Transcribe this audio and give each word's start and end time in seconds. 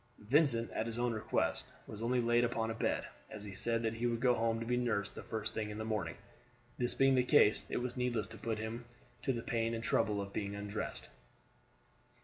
Vincent, 0.17 0.71
at 0.71 0.87
his 0.87 0.97
own 0.97 1.13
request, 1.13 1.67
was 1.85 2.01
only 2.01 2.19
laid 2.19 2.43
upon 2.43 2.71
a 2.71 2.73
bed, 2.73 3.05
as 3.29 3.43
he 3.43 3.53
said 3.53 3.83
that 3.83 3.93
he 3.93 4.07
would 4.07 4.19
go 4.19 4.33
home 4.33 4.59
to 4.59 4.65
be 4.65 4.75
nursed 4.75 5.13
the 5.13 5.21
first 5.21 5.53
thing 5.53 5.69
in 5.69 5.77
the 5.77 5.85
morning. 5.85 6.15
This 6.79 6.95
being 6.95 7.13
the 7.13 7.21
case 7.23 7.69
it 7.69 7.83
was 7.83 7.95
needless 7.95 8.25
to 8.29 8.37
put 8.39 8.57
him 8.57 8.85
to 9.21 9.31
the 9.31 9.43
pain 9.43 9.75
and 9.75 9.83
trouble 9.83 10.19
of 10.19 10.33
being 10.33 10.55
undressed. 10.55 11.09